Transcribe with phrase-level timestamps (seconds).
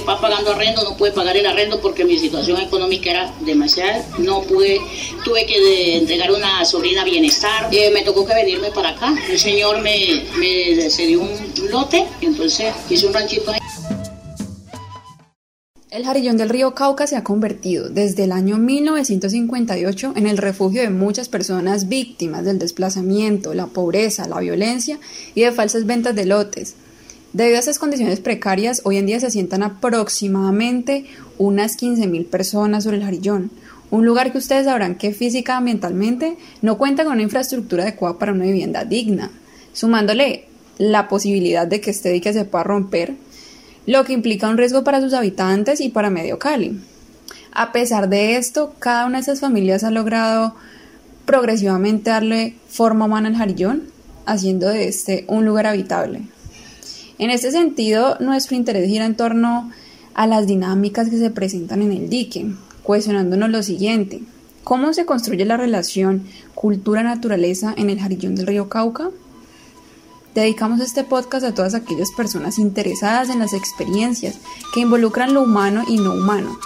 [0.00, 4.04] pagando arrendo, no pude pagar el arrendo porque mi situación económica era demasiada.
[4.18, 4.80] No pude,
[5.24, 7.68] tuve que entregar una sobrina bienestar.
[7.72, 9.14] Eh, me tocó que venirme para acá.
[9.28, 13.58] El señor me, me cedió un lote, entonces hice un ranchito ahí.
[15.96, 20.82] El Jarillón del río Cauca se ha convertido desde el año 1958 en el refugio
[20.82, 24.98] de muchas personas víctimas del desplazamiento, la pobreza, la violencia
[25.34, 26.74] y de falsas ventas de lotes.
[27.32, 31.06] Debido a estas condiciones precarias, hoy en día se asientan aproximadamente
[31.38, 33.50] unas 15.000 personas sobre el Jarillón,
[33.90, 38.18] un lugar que ustedes sabrán que física y ambientalmente no cuenta con una infraestructura adecuada
[38.18, 39.30] para una vivienda digna,
[39.72, 40.46] sumándole
[40.78, 43.14] la posibilidad de que este dique se pueda romper
[43.86, 46.80] lo que implica un riesgo para sus habitantes y para Medio Cali.
[47.52, 50.54] A pesar de esto, cada una de esas familias ha logrado
[51.24, 53.84] progresivamente darle forma humana al jarillón,
[54.26, 56.22] haciendo de este un lugar habitable.
[57.18, 59.70] En este sentido, nuestro interés gira en torno
[60.14, 62.46] a las dinámicas que se presentan en el dique,
[62.82, 64.22] cuestionándonos lo siguiente.
[64.64, 69.10] ¿Cómo se construye la relación cultura-naturaleza en el jarillón del río Cauca?
[70.34, 74.38] Dedicamos este podcast a todas aquellas personas interesadas en las experiencias
[74.74, 76.58] que involucran lo humano y no humano,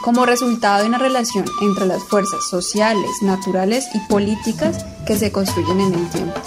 [0.00, 5.80] como resultado de una relación entre las fuerzas sociales, naturales y políticas que se construyen
[5.80, 6.40] en el tiempo.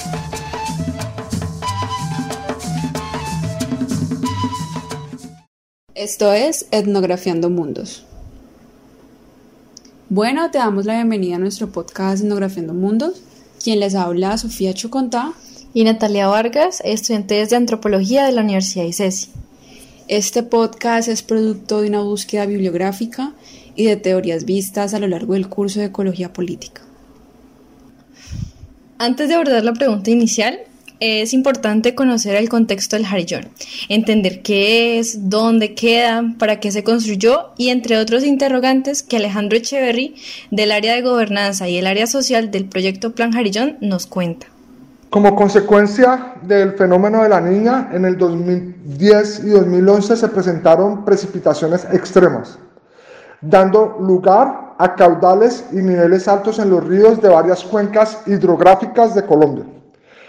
[6.03, 8.03] Esto es Etnografiando Mundos.
[10.09, 13.21] Bueno, te damos la bienvenida a nuestro podcast Etnografiando Mundos.
[13.63, 15.31] Quien les habla, Sofía Chocontá
[15.73, 19.29] y Natalia Vargas, estudiantes de Antropología de la Universidad ICESI.
[20.09, 23.31] Este podcast es producto de una búsqueda bibliográfica
[23.77, 26.81] y de teorías vistas a lo largo del curso de Ecología Política.
[28.97, 30.59] Antes de abordar la pregunta inicial,
[30.99, 33.49] es importante conocer el contexto del jarillón,
[33.89, 39.57] entender qué es, dónde queda, para qué se construyó y entre otros interrogantes que Alejandro
[39.57, 40.15] Echeverry
[40.51, 44.47] del área de gobernanza y el área social del proyecto Plan Jarillón nos cuenta.
[45.13, 51.85] Como consecuencia del fenómeno de la niña, en el 2010 y 2011 se presentaron precipitaciones
[51.91, 52.57] extremas,
[53.39, 59.23] dando lugar a caudales y niveles altos en los ríos de varias cuencas hidrográficas de
[59.23, 59.65] Colombia,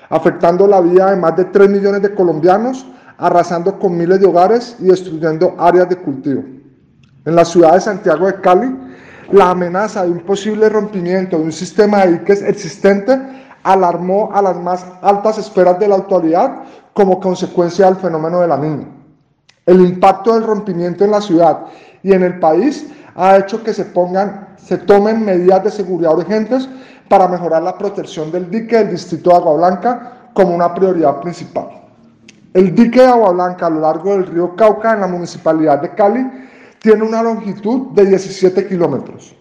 [0.08, 2.86] afectando la vida de más de 3 millones de colombianos,
[3.18, 6.42] arrasando con miles de hogares y destruyendo áreas de cultivo.
[7.24, 8.76] En la ciudad de Santiago de Cali,
[9.32, 13.18] la amenaza de un posible rompimiento de un sistema de diques existente
[13.62, 18.58] alarmó a las más altas esferas de la autoridad como consecuencia del fenómeno de la
[18.58, 18.86] niña.
[19.64, 21.64] El impacto del rompimiento en la ciudad
[22.02, 26.68] y en el país ha hecho que se pongan, se tomen medidas de seguridad urgentes
[27.08, 31.68] para mejorar la protección del dique del distrito de Agua Blanca como una prioridad principal.
[32.52, 35.94] El dique de Agua Blanca a lo largo del río Cauca en la municipalidad de
[35.94, 36.26] Cali
[36.80, 39.34] tiene una longitud de 17 kilómetros,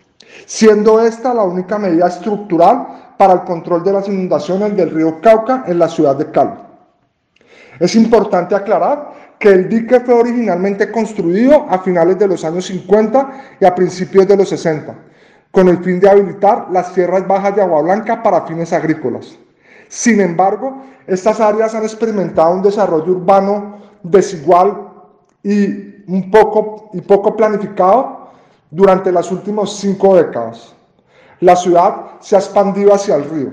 [0.46, 5.64] siendo esta la única medida estructural para el control de las inundaciones del río Cauca
[5.68, 6.54] en la ciudad de Cali.
[7.80, 9.12] Es importante aclarar
[9.44, 14.26] que el dique fue originalmente construido a finales de los años 50 y a principios
[14.26, 14.96] de los 60,
[15.52, 19.38] con el fin de habilitar las tierras bajas de Agua Blanca para fines agrícolas.
[19.90, 24.78] Sin embargo, estas áreas han experimentado un desarrollo urbano desigual
[25.44, 28.30] y, un poco, y poco planificado
[28.72, 30.74] durante las últimas cinco décadas.
[31.42, 33.52] La ciudad se ha expandido hacia el río.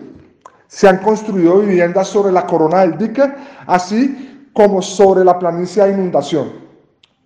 [0.68, 3.24] Se han construido viviendas sobre la corona del dique,
[3.66, 6.52] así como sobre la planicie de inundación.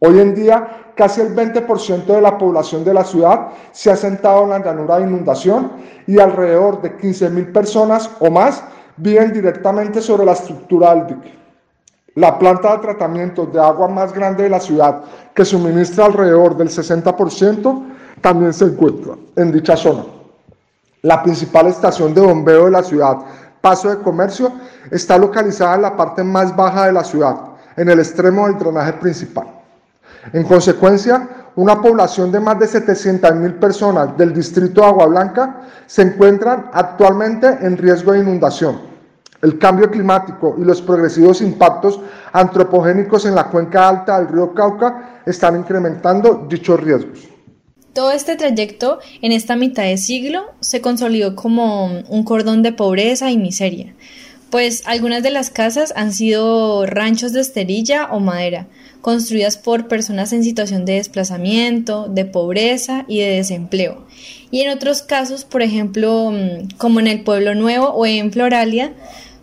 [0.00, 4.42] Hoy en día, casi el 20% de la población de la ciudad se ha sentado
[4.44, 5.72] en la llanura de inundación
[6.06, 8.62] y alrededor de 15.000 personas o más
[8.96, 11.38] viven directamente sobre la estructura del dique.
[12.16, 15.02] La planta de tratamiento de agua más grande de la ciudad,
[15.34, 17.82] que suministra alrededor del 60%,
[18.20, 20.04] también se encuentra en dicha zona.
[21.02, 23.18] La principal estación de bombeo de la ciudad,
[23.64, 24.52] Paso de Comercio,
[24.90, 27.34] está localizada en la parte más baja de la ciudad,
[27.78, 29.46] en el extremo del drenaje principal.
[30.34, 31.26] En consecuencia,
[31.56, 36.66] una población de más de 700 mil personas del distrito de Agua Blanca se encuentran
[36.74, 38.82] actualmente en riesgo de inundación.
[39.40, 42.02] El cambio climático y los progresivos impactos
[42.34, 47.33] antropogénicos en la cuenca alta del río Cauca están incrementando dichos riesgos.
[47.94, 53.30] Todo este trayecto en esta mitad de siglo se consolidó como un cordón de pobreza
[53.30, 53.94] y miseria,
[54.50, 58.66] pues algunas de las casas han sido ranchos de esterilla o madera,
[59.00, 64.04] construidas por personas en situación de desplazamiento, de pobreza y de desempleo.
[64.50, 66.32] Y en otros casos, por ejemplo,
[66.78, 68.92] como en el Pueblo Nuevo o en Floralia,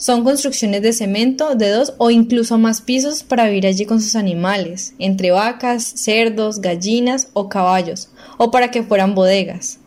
[0.01, 4.15] Son construcciones de cemento de dos o incluso más pisos para vivir allí con sus
[4.15, 9.77] animales, entre vacas, cerdos, gallinas o caballos, o para que fueran bodegas.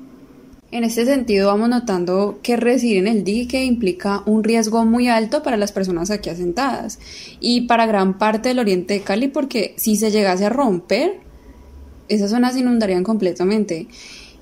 [0.71, 5.43] En este sentido vamos notando que residir en el dique implica un riesgo muy alto
[5.43, 7.01] para las personas aquí asentadas
[7.41, 11.19] y para gran parte del oriente de Cali porque si se llegase a romper,
[12.09, 13.89] esas zonas se inundarían completamente.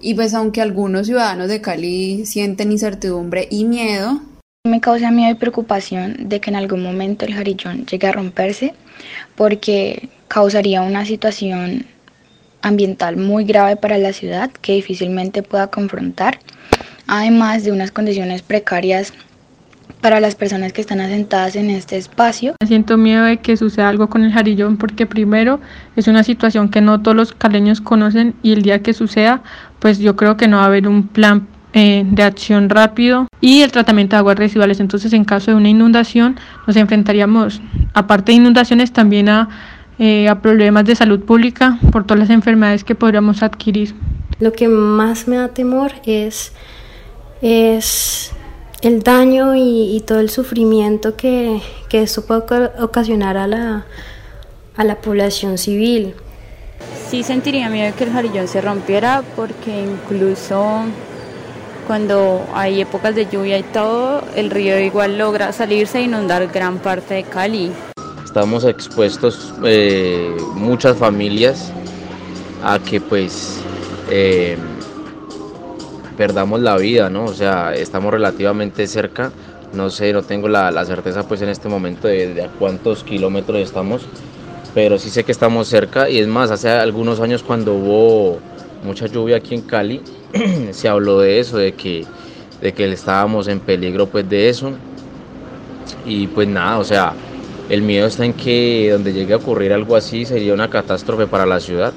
[0.02, 4.20] Y pues aunque algunos ciudadanos de Cali sienten incertidumbre y miedo,
[4.64, 8.74] me causa miedo y preocupación de que en algún momento el jarillón llegue a romperse
[9.34, 11.84] porque causaría una situación
[12.60, 16.38] ambiental muy grave para la ciudad que difícilmente pueda confrontar,
[17.08, 19.12] además de unas condiciones precarias
[20.00, 22.54] para las personas que están asentadas en este espacio.
[22.64, 25.58] Siento miedo de que suceda algo con el jarillón porque primero
[25.96, 29.42] es una situación que no todos los caleños conocen y el día que suceda
[29.80, 33.62] pues yo creo que no va a haber un plan eh, de acción rápido y
[33.62, 34.80] el tratamiento de aguas residuales.
[34.80, 37.60] Entonces, en caso de una inundación, nos enfrentaríamos,
[37.94, 39.48] aparte de inundaciones, también a,
[39.98, 43.94] eh, a problemas de salud pública por todas las enfermedades que podríamos adquirir.
[44.38, 46.52] Lo que más me da temor es,
[47.40, 48.32] es
[48.82, 53.86] el daño y, y todo el sufrimiento que, que esto puede ocasionar a la,
[54.76, 56.14] a la población civil.
[57.08, 60.84] Sí sentiría miedo de que el jarillón se rompiera porque incluso
[61.86, 66.78] cuando hay épocas de lluvia y todo, el río igual logra salirse e inundar gran
[66.78, 67.72] parte de Cali.
[68.24, 71.72] Estamos expuestos eh, muchas familias
[72.64, 73.60] a que pues
[74.10, 74.56] eh,
[76.16, 77.24] perdamos la vida, ¿no?
[77.24, 79.32] O sea, estamos relativamente cerca,
[79.72, 83.58] no sé, no tengo la, certeza pues en este momento de, de a cuántos kilómetros
[83.58, 84.02] estamos,
[84.74, 88.38] pero sí sé que estamos cerca y es más, hace algunos años cuando hubo
[88.82, 90.00] mucha lluvia aquí en Cali,
[90.72, 92.04] se habló de eso, de que,
[92.60, 94.72] de que estábamos en peligro pues de eso.
[96.06, 97.14] Y pues nada, o sea,
[97.68, 101.46] el miedo está en que donde llegue a ocurrir algo así sería una catástrofe para
[101.46, 101.92] la ciudad.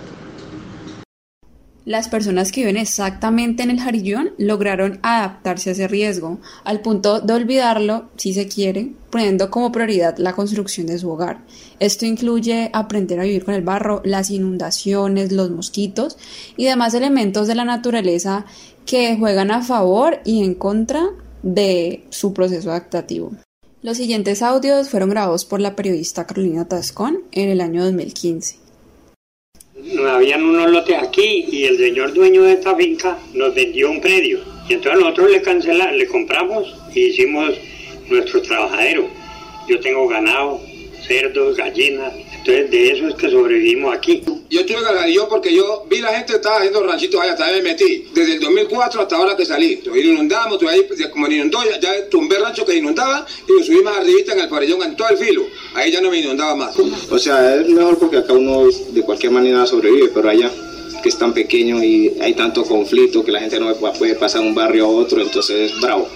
[1.85, 7.21] Las personas que viven exactamente en el jarillón lograron adaptarse a ese riesgo, al punto
[7.21, 11.41] de olvidarlo, si se quiere, poniendo como prioridad la construcción de su hogar.
[11.79, 16.17] Esto incluye aprender a vivir con el barro, las inundaciones, los mosquitos
[16.57, 18.45] y demás elementos de la naturaleza
[18.87, 21.11] que juegan a favor y en contra
[21.43, 23.33] de su proceso adaptativo.
[23.83, 28.64] Los siguientes audios fueron grabados por la periodista Carolina Tascón en el año 2015
[30.07, 34.39] habían unos lotes aquí y el señor dueño de esta finca nos vendió un predio.
[34.67, 37.53] Y entonces nosotros le cancelamos, le compramos y hicimos
[38.09, 39.07] nuestro trabajadero.
[39.67, 40.61] Yo tengo ganado,
[41.05, 42.13] cerdos, gallinas,
[42.45, 44.23] entonces de eso es que sobrevivimos aquí.
[44.49, 48.07] Yo estuve en porque yo vi la gente estaba haciendo ranchitos allá, hasta me metí.
[48.13, 49.77] Desde el 2004 hasta ahora que salí.
[49.77, 53.97] Todavía inundamos, todavía como inundó, ya, ya tumbé rancho que inundaba y lo subí más
[53.97, 55.43] arribita en el pabellón en todo el filo.
[55.73, 56.75] Ahí ya no me inundaba más.
[56.77, 60.51] O sea, es mejor porque acá uno de cualquier manera sobrevive, pero allá
[61.01, 64.47] que es tan pequeño y hay tanto conflicto que la gente no puede pasar de
[64.47, 66.07] un barrio a otro, entonces es bravo.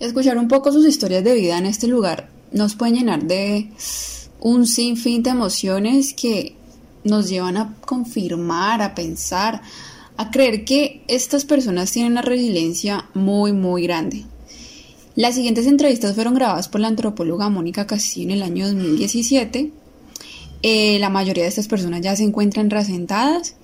[0.00, 3.70] Escuchar un poco sus historias de vida en este lugar nos puede llenar de
[4.40, 6.54] un sinfín de emociones que
[7.04, 9.62] nos llevan a confirmar, a pensar,
[10.16, 14.24] a creer que estas personas tienen una resiliencia muy, muy grande.
[15.16, 19.72] Las siguientes entrevistas fueron grabadas por la antropóloga Mónica Castillo en el año 2017.
[20.62, 23.55] Eh, la mayoría de estas personas ya se encuentran reasentadas.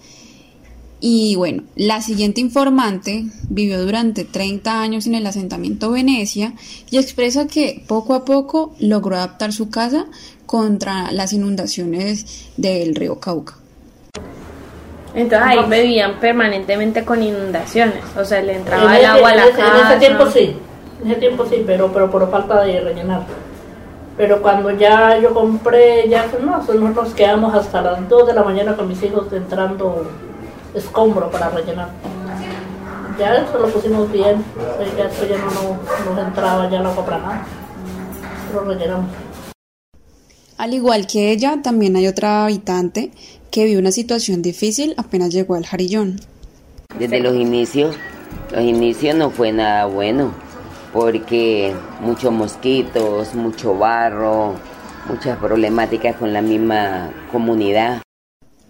[1.05, 6.53] Y bueno, la siguiente informante vivió durante 30 años en el asentamiento Venecia
[6.93, 10.07] y expresa que poco a poco logró adaptar su casa
[10.47, 13.55] contra las inundaciones del río Cauca.
[15.13, 19.81] Entonces ahí vivían permanentemente con inundaciones, o sea, le entraba el agua a la casa.
[19.81, 20.57] En ese tiempo sí,
[21.03, 23.23] en ese tiempo sí, pero, pero por falta de rellenar.
[24.17, 28.35] Pero cuando ya yo compré, ya pues no, pues nosotros quedamos hasta las 2 de
[28.35, 30.07] la mañana con mis hijos entrando
[30.75, 31.91] escombro para rellenar.
[33.19, 34.43] Ya eso lo pusimos bien,
[34.97, 37.47] ya eso ya no nos entraba ya no compra nada,
[38.53, 39.11] lo rellenamos.
[40.57, 43.11] Al igual que ella, también hay otra habitante
[43.51, 46.21] que vive una situación difícil apenas llegó al Jarillón.
[46.99, 47.97] Desde los inicios,
[48.51, 50.33] los inicios no fue nada bueno,
[50.93, 54.55] porque muchos mosquitos, mucho barro,
[55.09, 58.03] muchas problemáticas con la misma comunidad.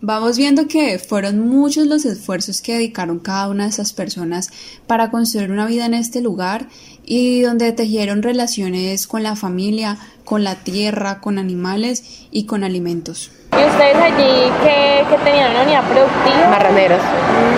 [0.04, 4.50] Vamos viendo que fueron muchos los esfuerzos que dedicaron cada una de esas personas
[4.88, 6.66] para construir una vida en este lugar
[7.04, 13.30] y donde tejieron relaciones con la familia, con la tierra, con animales y con alimentos.
[13.52, 16.48] ¿Y ustedes allí qué, tenían una unidad productiva?
[16.48, 17.00] Marraneros,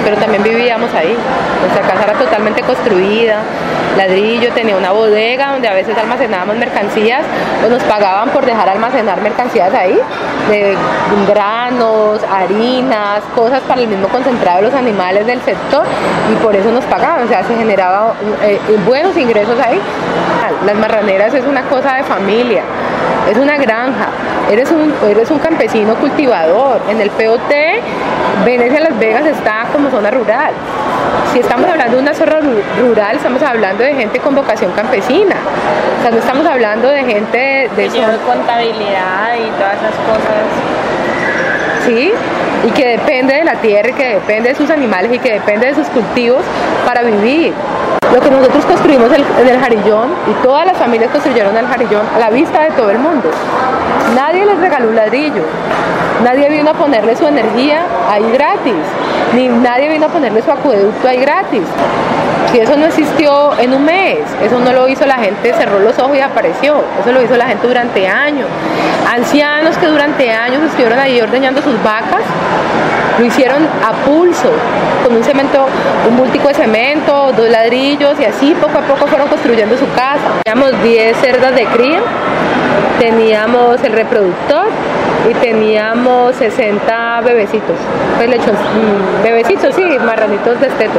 [0.03, 1.17] pero también vivíamos ahí.
[1.61, 3.43] Nuestra casa era totalmente construida,
[3.97, 7.23] ladrillo, tenía una bodega donde a veces almacenábamos mercancías
[7.65, 9.97] o nos pagaban por dejar almacenar mercancías ahí,
[10.51, 10.77] de
[11.29, 15.85] granos, harinas, cosas para el mismo concentrado de los animales del sector
[16.33, 19.81] y por eso nos pagaban, o sea, se generaban eh, buenos ingresos ahí.
[20.67, 22.64] Las marraneras es una cosa de familia,
[23.31, 24.09] es una granja,
[24.51, 26.81] eres un, eres un campesino cultivador.
[26.89, 27.53] En el POT,
[28.45, 30.53] Venecia Las Vegas está como zona rural.
[31.33, 32.41] Si estamos hablando de una zona
[32.81, 35.37] rural, estamos hablando de gente con vocación campesina.
[35.99, 37.89] O sea, no estamos hablando de gente de...
[37.89, 40.45] de contabilidad y todas esas cosas.
[41.87, 42.13] Sí,
[42.67, 45.67] y que depende de la tierra, y que depende de sus animales y que depende
[45.67, 46.43] de sus cultivos
[46.87, 47.53] para vivir.
[48.15, 52.21] Lo que nosotros construimos en el Jarillón y todas las familias construyeron el Jarillón a
[52.21, 53.29] la vista de todo el mundo.
[54.15, 55.43] Nadie les regaló un ladrillo,
[56.23, 58.75] nadie vino a ponerle su energía ahí gratis,
[59.35, 61.63] ni nadie vino a ponerle su acueducto ahí gratis.
[62.53, 65.99] Si eso no existió en un mes, eso no lo hizo la gente, cerró los
[65.99, 68.47] ojos y apareció, eso lo hizo la gente durante años.
[69.13, 72.23] Ancianos que durante años estuvieron ahí ordeñando sus vacas,
[73.19, 74.51] lo hicieron a pulso,
[75.05, 75.67] con un cemento,
[76.09, 80.43] un múltico de cemento, dos ladrillos y así poco a poco fueron construyendo su casa.
[80.45, 82.01] Teníamos 10 cerdas de cría,
[82.99, 84.67] teníamos el reproductor
[85.31, 87.77] y teníamos 60 bebecitos,
[88.19, 90.99] pues mm, bebecitos, sí, marranitos de esteto,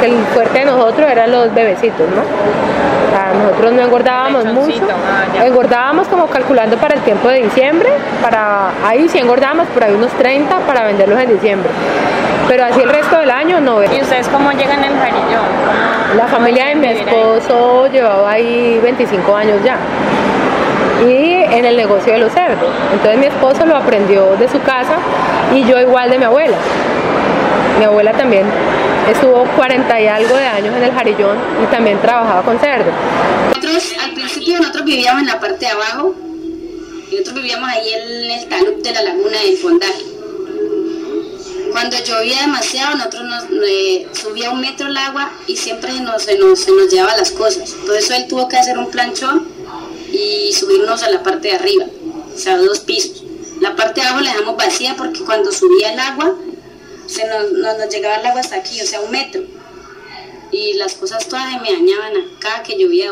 [0.00, 2.22] que el fuerte de nosotros eran los bebecitos, ¿no?
[3.34, 7.88] nosotros no engordábamos mucho, ah, engordábamos como calculando para el tiempo de diciembre,
[8.22, 11.70] para ahí sí engordábamos por ahí unos 30 para venderlos en diciembre.
[12.48, 13.82] Pero así el resto del año no.
[13.82, 16.16] ¿Y ustedes cómo llegan en Jarillón?
[16.16, 19.78] La familia de mi esposo llevaba ahí 25 años ya
[21.02, 22.70] y en el negocio de los cerdos.
[22.92, 24.96] Entonces mi esposo lo aprendió de su casa
[25.54, 26.56] y yo igual de mi abuela.
[27.78, 28.46] Mi abuela también
[29.10, 32.94] estuvo 40 y algo de años en el jarillón y también trabajaba con cerdos.
[33.48, 36.14] Nosotros al principio nosotros vivíamos en la parte de abajo
[37.10, 40.13] y nosotros vivíamos ahí en el talud de la laguna del Fondaje.
[41.74, 46.38] Cuando llovía demasiado, nosotros nos, eh, subía un metro el agua y siempre nos, se,
[46.38, 47.72] nos, se nos llevaba las cosas.
[47.84, 49.48] Por eso él tuvo que hacer un planchón
[50.12, 51.86] y subirnos a la parte de arriba,
[52.32, 53.24] o sea, dos pisos.
[53.60, 56.36] La parte de abajo la dejamos vacía porque cuando subía el agua,
[57.06, 59.42] se nos, nos, llegaba el agua hasta aquí, o sea, un metro.
[60.52, 63.10] Y las cosas todas se me dañaban acá, que llovía,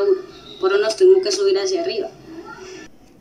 [0.61, 2.11] por nos tuvimos que subir hacia arriba.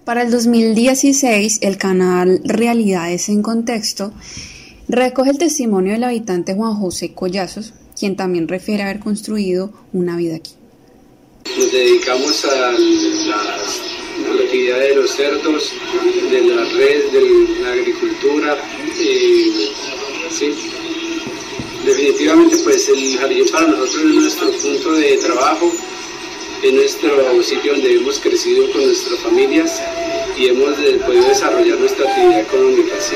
[0.06, 4.14] Para el 2016, el canal Realidades en Contexto
[4.92, 10.36] recoge el testimonio del habitante Juan José Collazos, quien también refiere haber construido una vida
[10.36, 10.52] aquí.
[11.58, 15.72] Nos dedicamos a, la actividad de los cerdos,
[16.30, 18.58] de la red, de la agricultura.
[20.30, 20.54] sí.
[21.86, 25.72] Definitivamente pues el jardín para nosotros es nuestro punto de trabajo,
[26.62, 29.82] es nuestro sitio donde hemos crecido con nuestras familias
[30.38, 32.94] y hemos podido desarrollar nuestra actividad económica.
[33.00, 33.16] ¿sí?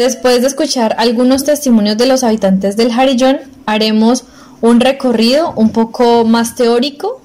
[0.00, 4.24] Después de escuchar algunos testimonios de los habitantes del Jarillón, haremos
[4.62, 7.20] un recorrido un poco más teórico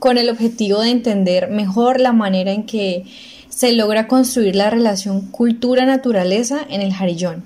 [0.00, 3.04] con el objetivo de entender mejor la manera en que
[3.48, 7.44] se logra construir la relación cultura-naturaleza en el Jarillón.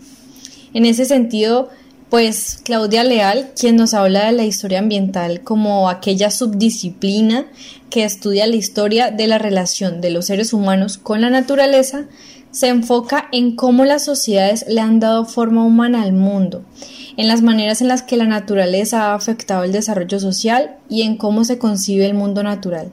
[0.73, 1.69] En ese sentido,
[2.09, 7.45] pues Claudia Leal, quien nos habla de la historia ambiental como aquella subdisciplina
[7.91, 12.07] que estudia la historia de la relación de los seres humanos con la naturaleza,
[12.51, 16.65] se enfoca en cómo las sociedades le han dado forma humana al mundo,
[17.17, 21.17] en las maneras en las que la naturaleza ha afectado el desarrollo social y en
[21.17, 22.91] cómo se concibe el mundo natural.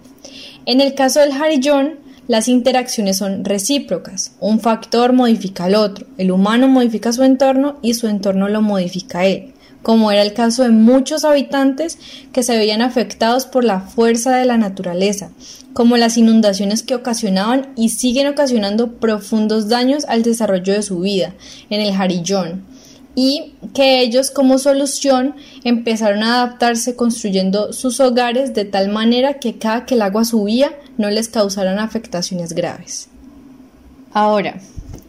[0.65, 1.95] En el caso del Harillón,
[2.27, 4.33] las interacciones son recíprocas.
[4.41, 6.05] Un factor modifica al otro.
[6.17, 9.53] El humano modifica su entorno y su entorno lo modifica a él,
[9.87, 11.97] como era el caso de muchos habitantes
[12.33, 15.29] que se veían afectados por la fuerza de la naturaleza,
[15.71, 21.35] como las inundaciones que ocasionaban y siguen ocasionando profundos daños al desarrollo de su vida
[21.69, 22.65] en el Jarillón,
[23.15, 29.57] y que ellos como solución empezaron a adaptarse construyendo sus hogares de tal manera que
[29.57, 33.07] cada que el agua subía no les causaran afectaciones graves.
[34.11, 34.59] Ahora,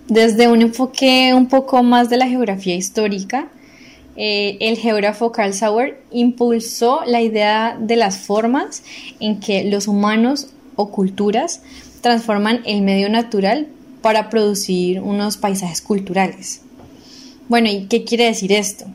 [0.07, 3.49] desde un enfoque un poco más de la geografía histórica,
[4.21, 8.83] eh, el geógrafo Carl Sauer impulsó la idea de las formas
[9.21, 11.63] en que los humanos o culturas
[12.01, 13.69] transforman el medio natural
[14.03, 16.63] para producir unos paisajes culturales.
[17.49, 18.87] Bueno, ¿y qué quiere decir esto?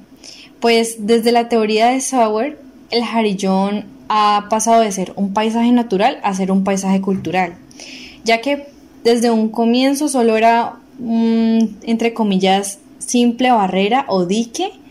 [0.60, 2.60] Pues desde la teoría de Sauer,
[2.92, 7.56] el jarillón ha pasado de ser un paisaje natural a ser un paisaje cultural,
[8.26, 8.68] ya que
[9.06, 14.83] desde un comienzo solo era un, entre comillas, simple barrera o dique,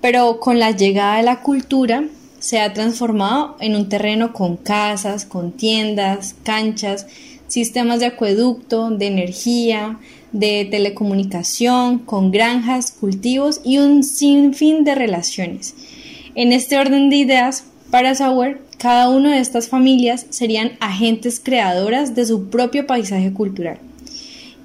[0.00, 2.04] pero con la llegada de la cultura
[2.38, 7.06] se ha transformado en un terreno con casas, con tiendas, canchas,
[7.48, 9.98] sistemas de acueducto, de energía,
[10.32, 15.74] de telecomunicación, con granjas, cultivos y un sinfín de relaciones.
[16.34, 22.14] En este orden de ideas, para Sauer, cada una de estas familias serían agentes creadoras
[22.14, 23.78] de su propio paisaje cultural.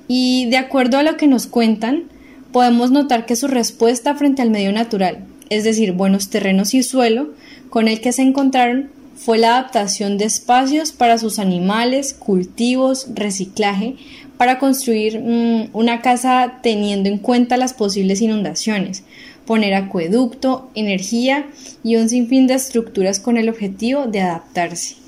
[0.08, 2.04] Y de acuerdo a lo que nos cuentan,
[2.52, 7.30] podemos notar que su respuesta frente al medio natural, es decir, buenos terrenos y suelo,
[7.70, 13.96] con el que se encontraron fue la adaptación de espacios para sus animales, cultivos, reciclaje,
[14.38, 19.04] para construir mm, una casa teniendo en cuenta las posibles inundaciones,
[19.46, 21.48] poner acueducto, energía
[21.84, 25.01] y un sinfín de estructuras con el objetivo de adaptarse.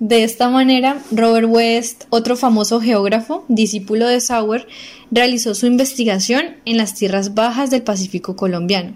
[0.00, 4.66] De esta manera, Robert West, otro famoso geógrafo, discípulo de Sauer,
[5.10, 8.94] realizó su investigación en las tierras bajas del Pacífico colombiano.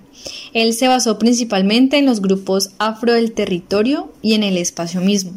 [0.55, 5.33] Él se basó principalmente en los grupos afro del territorio y en el espacio mismo.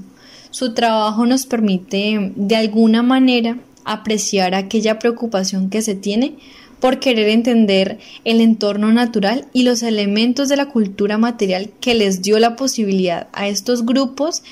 [0.52, 6.38] Su trabajo nos permite, de alguna manera, apreciar aquella preocupación que se tiene
[6.80, 12.22] por querer entender el entorno natural y los elementos de la cultura material que les
[12.22, 14.44] dio la posibilidad a estos grupos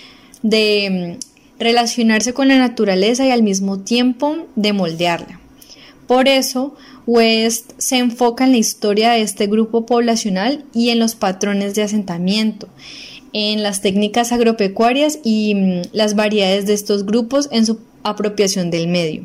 [0.45, 5.39] de mm, relacionarse con la naturaleza y al mismo tiempo de moldearla.
[6.07, 6.75] Por eso,
[7.07, 11.81] West se enfoca en la historia de este grupo poblacional y en los patrones de
[11.81, 12.67] asentamiento,
[13.33, 18.87] en las técnicas agropecuarias y mm, las variedades de estos grupos en su apropiación del
[18.87, 19.23] medio.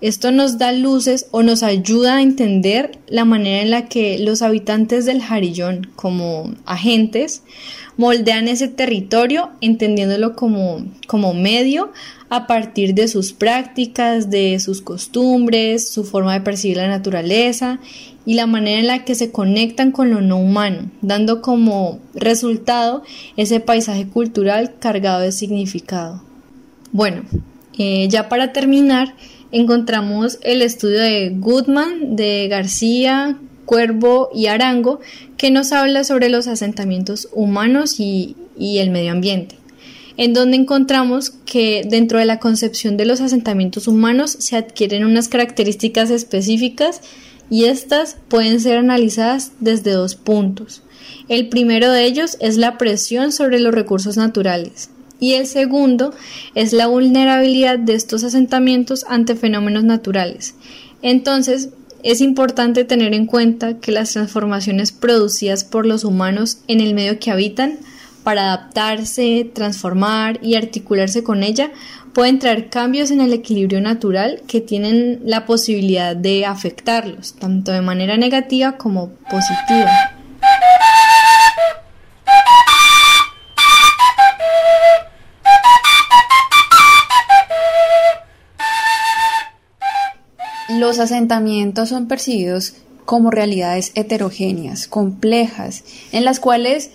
[0.00, 4.40] Esto nos da luces o nos ayuda a entender la manera en la que los
[4.40, 7.42] habitantes del Jarillón, como agentes,
[7.98, 11.92] moldean ese territorio entendiéndolo como, como medio
[12.30, 17.78] a partir de sus prácticas, de sus costumbres, su forma de percibir la naturaleza
[18.24, 23.02] y la manera en la que se conectan con lo no humano, dando como resultado
[23.36, 26.22] ese paisaje cultural cargado de significado.
[26.92, 27.24] Bueno,
[27.76, 29.14] eh, ya para terminar,
[29.52, 35.00] encontramos el estudio de Goodman, de García, Cuervo y Arango,
[35.36, 39.56] que nos habla sobre los asentamientos humanos y, el medio ambiente
[40.18, 45.28] en donde encontramos que dentro de la concepción de los asentamientos humanos se adquieren unas
[45.28, 47.00] características específicas
[47.48, 50.82] y estas pueden ser analizadas desde dos puntos.
[51.28, 56.12] El primero de ellos es la presión sobre los recursos naturales y el segundo
[56.54, 60.54] es la vulnerabilidad de estos asentamientos ante fenómenos naturales.
[61.02, 61.70] Entonces,
[62.02, 67.18] es importante tener en cuenta que las transformaciones producidas por los humanos en el medio
[67.18, 67.78] que habitan
[68.24, 71.70] para adaptarse, transformar y articularse con ella
[72.12, 77.82] pueden traer cambios en el equilibrio natural que tienen la posibilidad de afectarlos, tanto de
[77.82, 80.09] manera negativa como positiva.
[90.80, 92.72] Los asentamientos son percibidos
[93.04, 96.90] como realidades heterogéneas, complejas, en las cuales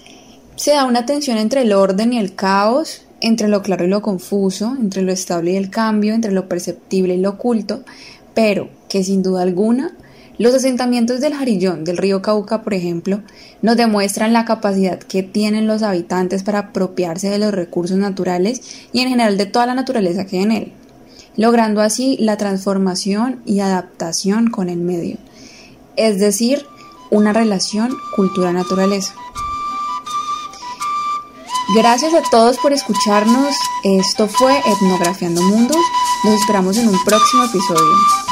[0.55, 4.01] se da una tensión entre el orden y el caos, entre lo claro y lo
[4.01, 7.83] confuso, entre lo estable y el cambio, entre lo perceptible y lo oculto,
[8.33, 9.95] pero que sin duda alguna
[10.39, 13.21] los asentamientos del Jarillón, del río Cauca, por ejemplo,
[13.61, 19.01] nos demuestran la capacidad que tienen los habitantes para apropiarse de los recursos naturales y
[19.01, 20.73] en general de toda la naturaleza que hay en él
[21.37, 25.17] logrando así la transformación y adaptación con el medio,
[25.95, 26.65] es decir,
[27.11, 29.13] una relación cultura-naturaleza.
[31.75, 33.55] Gracias a todos por escucharnos.
[33.83, 35.81] Esto fue Etnografiando Mundos.
[36.23, 38.24] Nos esperamos en un próximo episodio.